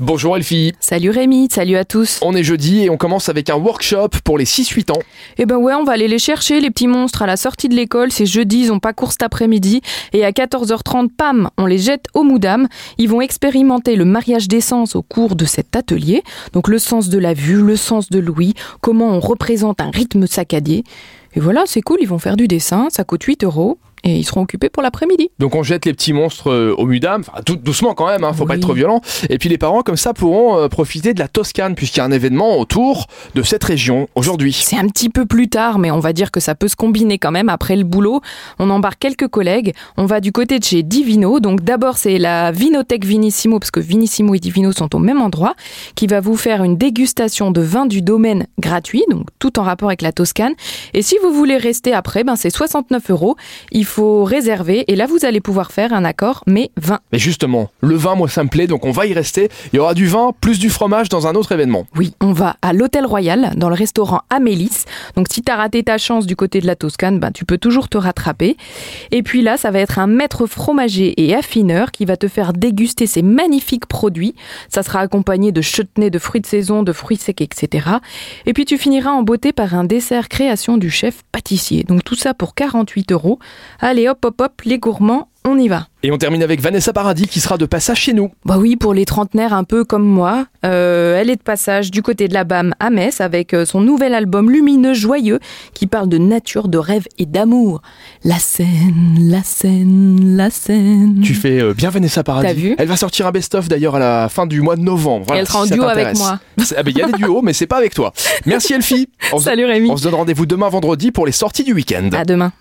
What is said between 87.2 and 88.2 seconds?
qui sera de passage chez